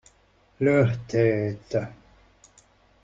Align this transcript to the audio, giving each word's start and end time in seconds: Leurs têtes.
Leurs 0.61 0.97
têtes. 1.05 1.77